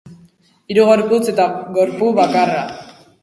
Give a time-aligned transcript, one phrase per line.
[0.73, 1.45] Hiru gorputz eta
[1.77, 2.67] gorpu bakarra.